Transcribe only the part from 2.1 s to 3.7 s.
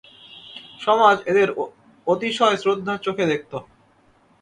অতিশয় শ্রদ্ধার চক্ষে দেখত।